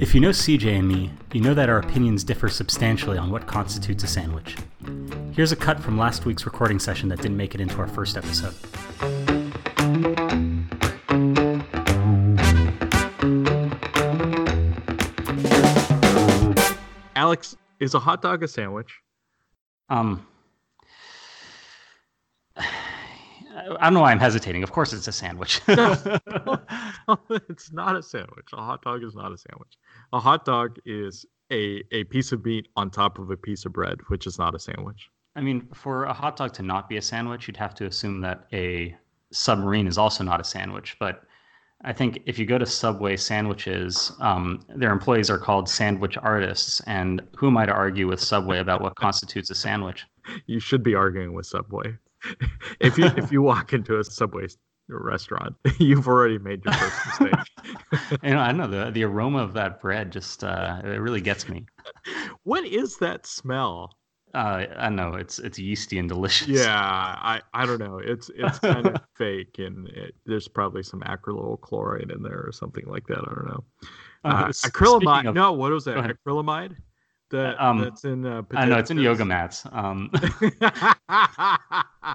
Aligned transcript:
If 0.00 0.14
you 0.14 0.20
know 0.20 0.30
CJ 0.30 0.78
and 0.78 0.86
me, 0.86 1.10
you 1.32 1.40
know 1.40 1.54
that 1.54 1.68
our 1.68 1.78
opinions 1.78 2.22
differ 2.22 2.48
substantially 2.48 3.18
on 3.18 3.32
what 3.32 3.48
constitutes 3.48 4.04
a 4.04 4.06
sandwich. 4.06 4.56
Here's 5.32 5.50
a 5.50 5.56
cut 5.56 5.80
from 5.80 5.98
last 5.98 6.24
week's 6.24 6.46
recording 6.46 6.78
session 6.78 7.08
that 7.08 7.20
didn't 7.20 7.36
make 7.36 7.52
it 7.52 7.60
into 7.60 7.76
our 7.78 7.88
first 7.88 8.16
episode. 8.16 8.54
Alex, 17.16 17.56
is 17.80 17.94
a 17.94 17.98
hot 17.98 18.22
dog 18.22 18.44
a 18.44 18.48
sandwich? 18.48 19.00
Um, 19.88 20.24
I 22.56 23.57
don't 23.68 23.94
know 23.94 24.00
why 24.00 24.12
I'm 24.12 24.18
hesitating. 24.18 24.62
Of 24.62 24.72
course, 24.72 24.92
it's 24.92 25.08
a 25.08 25.12
sandwich. 25.12 25.60
it's 25.68 27.72
not 27.72 27.96
a 27.96 28.02
sandwich. 28.02 28.48
A 28.52 28.56
hot 28.56 28.82
dog 28.82 29.04
is 29.04 29.14
not 29.14 29.32
a 29.32 29.38
sandwich. 29.38 29.78
A 30.12 30.20
hot 30.20 30.44
dog 30.44 30.78
is 30.84 31.26
a, 31.50 31.82
a 31.92 32.04
piece 32.04 32.32
of 32.32 32.44
meat 32.44 32.68
on 32.76 32.90
top 32.90 33.18
of 33.18 33.30
a 33.30 33.36
piece 33.36 33.64
of 33.64 33.72
bread, 33.72 33.98
which 34.08 34.26
is 34.26 34.38
not 34.38 34.54
a 34.54 34.58
sandwich. 34.58 35.08
I 35.36 35.40
mean, 35.40 35.68
for 35.72 36.04
a 36.04 36.12
hot 36.12 36.36
dog 36.36 36.52
to 36.54 36.62
not 36.62 36.88
be 36.88 36.96
a 36.96 37.02
sandwich, 37.02 37.46
you'd 37.46 37.56
have 37.56 37.74
to 37.76 37.86
assume 37.86 38.20
that 38.22 38.46
a 38.52 38.96
submarine 39.32 39.86
is 39.86 39.98
also 39.98 40.24
not 40.24 40.40
a 40.40 40.44
sandwich. 40.44 40.96
But 40.98 41.22
I 41.84 41.92
think 41.92 42.22
if 42.26 42.38
you 42.38 42.46
go 42.46 42.58
to 42.58 42.66
Subway 42.66 43.16
sandwiches, 43.16 44.12
um, 44.20 44.64
their 44.74 44.90
employees 44.90 45.30
are 45.30 45.38
called 45.38 45.68
sandwich 45.68 46.16
artists. 46.16 46.80
And 46.86 47.22
who 47.36 47.46
am 47.46 47.56
I 47.56 47.66
to 47.66 47.72
argue 47.72 48.08
with 48.08 48.20
Subway 48.20 48.58
about 48.58 48.80
what 48.80 48.96
constitutes 48.96 49.50
a 49.50 49.54
sandwich? 49.54 50.04
You 50.46 50.58
should 50.58 50.82
be 50.82 50.94
arguing 50.94 51.34
with 51.34 51.46
Subway. 51.46 51.96
if 52.80 52.98
you 52.98 53.06
if 53.16 53.30
you 53.32 53.42
walk 53.42 53.72
into 53.72 53.98
a 53.98 54.04
Subway 54.04 54.46
restaurant, 54.88 55.54
you've 55.78 56.08
already 56.08 56.38
made 56.38 56.64
your 56.64 56.74
first 56.74 57.20
mistake. 57.20 58.20
you 58.22 58.30
know, 58.30 58.38
I 58.40 58.52
know 58.52 58.66
the 58.66 58.90
the 58.90 59.04
aroma 59.04 59.38
of 59.42 59.52
that 59.54 59.80
bread 59.80 60.10
just 60.12 60.44
uh, 60.44 60.80
it 60.84 61.00
really 61.00 61.20
gets 61.20 61.48
me. 61.48 61.66
What 62.44 62.64
is 62.64 62.96
that 62.98 63.26
smell? 63.26 63.94
Uh, 64.34 64.66
I 64.76 64.90
know 64.90 65.14
it's 65.14 65.38
it's 65.38 65.58
yeasty 65.58 65.98
and 65.98 66.08
delicious. 66.08 66.48
Yeah, 66.48 66.76
I, 66.78 67.40
I 67.54 67.64
don't 67.64 67.78
know. 67.78 67.98
It's 67.98 68.30
it's 68.34 68.58
kind 68.58 68.86
of 68.86 68.96
fake, 69.16 69.58
and 69.58 69.88
it, 69.88 70.14
there's 70.26 70.48
probably 70.48 70.82
some 70.82 71.00
acrylochloride 71.00 72.14
in 72.14 72.22
there 72.22 72.42
or 72.46 72.52
something 72.52 72.84
like 72.86 73.06
that. 73.06 73.18
I 73.18 73.34
don't 73.34 73.46
know. 73.46 73.64
Uh, 74.24 74.28
Uh, 74.28 74.48
acrylamide. 74.48 75.28
of- 75.28 75.34
no, 75.34 75.52
what 75.52 75.72
was 75.72 75.84
that? 75.86 75.96
Acrylamide. 75.96 76.76
That 77.30 77.62
Um, 77.62 77.80
that's 77.80 78.04
in. 78.04 78.24
Uh, 78.26 78.42
I 78.52 78.66
know 78.66 78.78
it's 78.78 78.90
in 78.90 78.98
yoga 78.98 79.24
mats. 79.24 79.64
Um, 79.72 80.10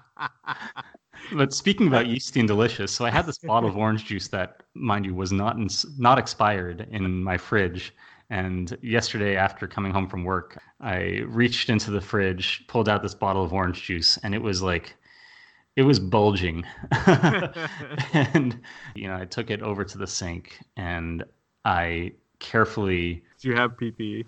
but 1.34 1.54
speaking 1.54 1.88
about 1.88 2.08
yeasty 2.08 2.40
and 2.40 2.48
delicious, 2.48 2.92
so 2.92 3.06
I 3.06 3.10
had 3.10 3.26
this 3.26 3.38
bottle 3.38 3.70
of 3.70 3.78
orange 3.78 4.06
juice 4.06 4.28
that, 4.30 4.64
mind 4.74 5.06
you, 5.06 5.16
was 5.16 5.32
not 5.32 5.58
in, 5.58 5.68
not 5.98 6.18
expired 6.18 6.88
in 6.92 7.24
my 7.24 7.38
fridge. 7.38 7.94
And 8.30 8.78
yesterday, 8.82 9.36
after 9.36 9.68
coming 9.68 9.92
home 9.92 10.08
from 10.08 10.24
work, 10.24 10.58
I 10.82 11.22
reached 11.28 11.70
into 11.70 11.92
the 11.92 12.02
fridge, 12.02 12.66
pulled 12.68 12.90
out 12.90 13.04
this 13.04 13.14
bottle 13.14 13.44
of 13.44 13.54
orange 13.54 13.84
juice, 13.84 14.18
and 14.24 14.34
it 14.34 14.42
was 14.42 14.62
like, 14.62 14.96
it 15.76 15.84
was 15.84 16.00
bulging. 16.00 16.64
and 18.14 18.60
you 18.96 19.08
know, 19.08 19.16
I 19.16 19.26
took 19.26 19.50
it 19.50 19.62
over 19.62 19.84
to 19.84 19.98
the 19.98 20.08
sink 20.08 20.60
and 20.78 21.24
I 21.66 22.14
carefully 22.40 23.24
Do 23.40 23.50
you 23.50 23.56
have? 23.56 23.72
PPE? 23.78 24.26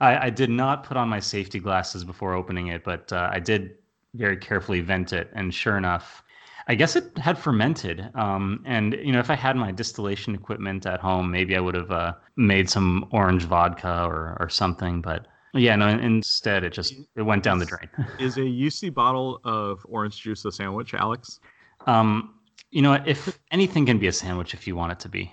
I, 0.00 0.26
I 0.26 0.30
did 0.30 0.50
not 0.50 0.84
put 0.84 0.96
on 0.96 1.08
my 1.08 1.18
safety 1.20 1.58
glasses 1.58 2.04
before 2.04 2.34
opening 2.34 2.68
it, 2.68 2.84
but 2.84 3.12
uh, 3.12 3.30
I 3.32 3.40
did 3.40 3.77
very 4.18 4.36
carefully 4.36 4.80
vent 4.80 5.12
it, 5.12 5.30
and 5.34 5.54
sure 5.54 5.76
enough, 5.78 6.22
I 6.66 6.74
guess 6.74 6.96
it 6.96 7.16
had 7.16 7.38
fermented. 7.38 8.10
Um, 8.14 8.62
and 8.66 8.94
you 9.02 9.12
know, 9.12 9.20
if 9.20 9.30
I 9.30 9.34
had 9.34 9.56
my 9.56 9.72
distillation 9.72 10.34
equipment 10.34 10.84
at 10.84 11.00
home, 11.00 11.30
maybe 11.30 11.56
I 11.56 11.60
would 11.60 11.74
have 11.74 11.90
uh, 11.90 12.12
made 12.36 12.68
some 12.68 13.08
orange 13.10 13.44
vodka 13.44 14.04
or 14.04 14.36
or 14.40 14.48
something. 14.48 15.00
But 15.00 15.26
yeah, 15.54 15.76
no. 15.76 15.88
Instead, 15.88 16.64
it 16.64 16.72
just 16.72 16.94
it 17.16 17.22
went 17.22 17.42
down 17.42 17.58
the 17.58 17.66
drain. 17.66 17.88
Is 18.18 18.36
a 18.36 18.40
UC 18.40 18.92
bottle 18.92 19.40
of 19.44 19.80
orange 19.88 20.20
juice 20.20 20.44
a 20.44 20.52
sandwich, 20.52 20.92
Alex? 20.94 21.40
um, 21.86 22.34
you 22.70 22.82
know, 22.82 22.92
if 23.06 23.38
anything 23.50 23.86
can 23.86 23.98
be 23.98 24.08
a 24.08 24.12
sandwich, 24.12 24.52
if 24.52 24.66
you 24.66 24.76
want 24.76 24.92
it 24.92 25.00
to 25.00 25.08
be. 25.08 25.32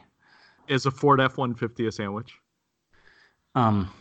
Is 0.68 0.86
a 0.86 0.92
Ford 0.92 1.20
F 1.20 1.38
one 1.38 1.54
fifty 1.54 1.86
a 1.88 1.92
sandwich? 1.92 2.34
Um, 3.56 3.92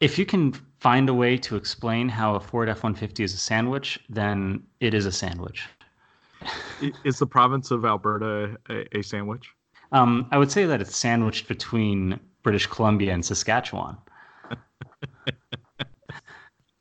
if 0.00 0.18
you 0.18 0.26
can 0.26 0.52
find 0.78 1.08
a 1.08 1.14
way 1.14 1.36
to 1.38 1.56
explain 1.56 2.08
how 2.08 2.34
a 2.34 2.40
Ford 2.40 2.68
F 2.68 2.82
one 2.82 2.94
fifty 2.94 3.22
is 3.24 3.34
a 3.34 3.38
sandwich, 3.38 3.98
then 4.08 4.62
it 4.80 4.94
is 4.94 5.06
a 5.06 5.12
sandwich. 5.12 5.66
Is 7.04 7.18
the 7.18 7.26
province 7.26 7.70
of 7.70 7.84
Alberta 7.84 8.56
a, 8.68 8.98
a 8.98 9.02
sandwich? 9.02 9.50
Um, 9.92 10.26
I 10.30 10.38
would 10.38 10.50
say 10.50 10.66
that 10.66 10.80
it's 10.80 10.96
sandwiched 10.96 11.48
between 11.48 12.20
British 12.42 12.66
Columbia 12.66 13.14
and 13.14 13.24
Saskatchewan. 13.24 13.96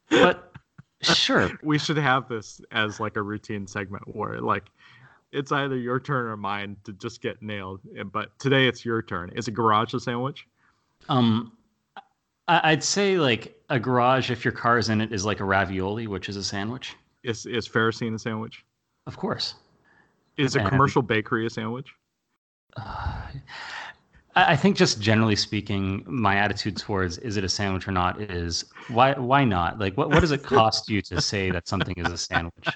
but 0.09 0.52
sure, 1.02 1.52
We 1.64 1.78
should 1.80 1.97
have 1.97 2.28
this 2.28 2.59
as 2.72 3.00
like 3.00 3.16
a 3.16 3.22
routine 3.22 3.66
segment 3.66 4.03
where 4.14 4.42
like 4.42 4.66
it's 5.32 5.52
either 5.52 5.78
your 5.78 6.00
turn 6.00 6.26
or 6.28 6.38
mine 6.38 6.78
to 6.84 6.94
just 6.94 7.22
get 7.22 7.42
nailed. 7.42 7.82
But 8.12 8.38
today 8.40 8.68
it's 8.68 8.84
your 8.84 9.02
turn. 9.02 9.32
Is 9.36 9.47
a 9.47 9.52
garage 9.52 9.94
a 9.94 10.00
sandwich? 10.00 10.47
um, 11.09 11.52
I'd 12.47 12.83
say 12.83 13.17
like 13.17 13.59
a 13.69 13.79
garage, 13.79 14.29
if 14.29 14.45
your 14.45 14.51
car 14.51 14.78
is 14.78 14.89
in 14.89 15.01
it, 15.01 15.11
is 15.11 15.25
like 15.25 15.39
a 15.39 15.45
ravioli, 15.45 16.07
which 16.07 16.29
is 16.29 16.35
a 16.35 16.44
sandwich. 16.44 16.95
Is 17.23 17.45
is 17.45 17.67
Ferricine 17.67 18.13
a 18.13 18.19
sandwich? 18.19 18.63
Of 19.07 19.17
course. 19.17 19.56
Is 20.38 20.55
a 20.55 20.59
And- 20.59 20.69
commercial 20.69 21.01
bakery 21.01 21.45
a 21.47 21.50
sandwich? 21.50 21.89
I 22.78 23.31
I 24.35 24.55
think 24.57 24.75
just 24.75 25.00
generally 25.00 25.38
speaking, 25.38 26.03
my 26.05 26.35
attitude 26.35 26.75
towards 26.75 27.17
is 27.19 27.38
it 27.38 27.45
a 27.45 27.50
sandwich 27.50 27.88
or 27.88 27.94
not 27.94 28.19
is 28.22 28.66
why 28.89 29.13
why 29.13 29.45
not? 29.45 29.79
Like 29.79 29.95
what, 29.95 30.09
what 30.09 30.19
does 30.19 30.31
it 30.31 30.44
cost 30.55 30.89
you 30.89 31.01
to 31.03 31.22
say 31.22 31.50
that 31.51 31.67
something 31.69 31.95
is 31.97 32.11
a 32.11 32.17
sandwich? 32.17 32.67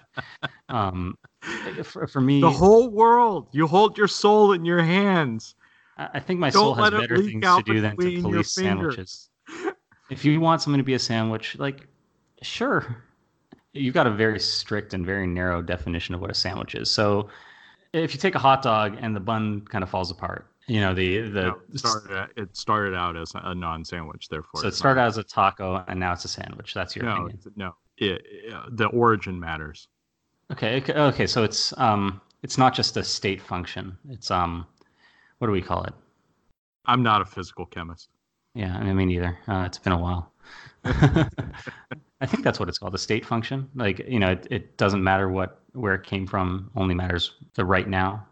Um, 0.70 1.18
for, 1.84 2.08
for 2.08 2.22
me, 2.22 2.40
The 2.40 2.50
whole 2.50 2.88
world. 2.90 3.50
You 3.52 3.68
hold 3.68 3.98
your 3.98 4.08
soul 4.08 4.54
in 4.54 4.64
your 4.66 4.82
hands. 4.82 5.56
I 5.98 6.08
I 6.16 6.20
think 6.22 6.40
my 6.40 6.50
Don't 6.50 6.64
soul 6.64 6.74
has 6.76 6.92
better 6.92 7.18
things 7.18 7.44
to 7.44 7.64
do 7.66 7.82
than 7.82 7.98
to 7.98 8.22
police 8.22 8.54
sandwiches. 8.54 9.29
If 10.10 10.26
you 10.26 10.40
want 10.42 10.62
something 10.62 10.78
to 10.80 10.84
be 10.84 10.94
a 10.96 11.00
sandwich, 11.00 11.58
like 11.60 11.88
sure, 12.42 13.04
you've 13.74 13.94
got 13.94 14.08
a 14.08 14.12
very 14.12 14.40
strict 14.40 14.94
and 14.94 15.06
very 15.06 15.28
narrow 15.28 15.62
definition 15.62 16.16
of 16.16 16.22
what 16.22 16.32
a 16.32 16.34
sandwich 16.34 16.76
is. 16.76 16.90
So 16.90 17.30
if 17.94 18.14
you 18.14 18.20
take 18.20 18.36
a 18.36 18.40
hot 18.40 18.62
dog 18.62 18.98
and 19.00 19.16
the 19.16 19.20
bun 19.20 19.62
kind 19.70 19.84
of 19.84 19.90
falls 19.90 20.10
apart, 20.12 20.48
you 20.68 20.80
know 20.82 20.94
the 20.94 21.22
the 21.22 21.42
No, 21.44 21.60
it, 21.74 21.80
started 21.80 22.16
out, 22.18 22.30
it 22.38 22.58
started 22.58 22.96
out 22.96 23.18
as 23.18 23.32
a 23.36 23.54
non-sandwich, 23.56 24.30
therefore. 24.30 24.62
so 24.62 24.68
it 24.68 24.74
started 24.74 25.00
not- 25.00 25.06
out 25.06 25.08
as 25.10 25.18
a 25.18 25.24
taco 25.24 25.84
and 25.88 26.00
now 26.00 26.14
it's 26.14 26.26
a 26.26 26.28
sandwich. 26.28 26.74
That's 26.74 26.96
your 26.96 27.06
No, 27.06 27.12
opinion. 27.14 27.40
no. 27.56 27.76
It, 27.98 28.22
it- 28.26 28.78
the 28.78 28.86
origin 28.88 29.40
matters. 29.40 29.88
Okay, 30.52 30.78
okay, 30.78 30.94
okay. 30.94 31.28
So 31.28 31.44
it's 31.44 31.78
um, 31.78 32.20
it's 32.42 32.58
not 32.58 32.74
just 32.74 32.98
a 32.98 33.04
state 33.04 33.42
function. 33.42 33.96
It's 34.10 34.32
um, 34.32 34.66
what 35.38 35.48
do 35.48 35.52
we 35.52 35.62
call 35.62 35.84
it? 35.84 35.94
I'm 36.86 37.04
not 37.04 37.22
a 37.22 37.26
physical 37.26 37.66
chemist. 37.68 38.10
Yeah, 38.60 38.76
I 38.76 38.84
mean, 38.84 38.98
me 38.98 39.06
neither. 39.06 39.38
Uh, 39.48 39.64
it's 39.66 39.78
been 39.78 39.94
a 39.94 39.98
while. 39.98 40.34
I 40.84 42.26
think 42.26 42.44
that's 42.44 42.60
what 42.60 42.68
it's 42.68 42.78
called, 42.78 42.94
the 42.94 42.98
state 42.98 43.26
function. 43.26 43.70
Like, 43.74 44.00
you 44.00 44.20
know, 44.20 44.32
it, 44.32 44.48
it 44.52 44.78
doesn't 44.78 45.02
matter 45.02 45.30
what 45.30 45.62
where 45.72 45.94
it 45.94 46.04
came 46.04 46.28
from, 46.28 46.70
only 46.76 46.94
matters 46.94 47.36
the 47.54 47.64
right 47.64 47.88
now. 47.88 48.26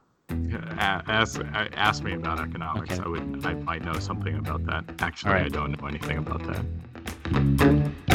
Ask, 0.52 1.40
ask 1.78 2.04
me 2.04 2.16
about 2.16 2.42
economics. 2.42 2.92
Okay. 2.92 3.02
I 3.02 3.08
would. 3.08 3.46
I 3.46 3.54
might 3.54 3.86
know 3.86 3.98
something 4.00 4.38
about 4.38 4.66
that. 4.66 4.84
Actually, 5.00 5.30
All 5.30 5.38
right. 5.38 5.46
I 5.46 5.50
don't 5.50 5.82
know 5.82 5.88
anything 5.88 6.18
about 6.18 6.44
that. 6.48 8.07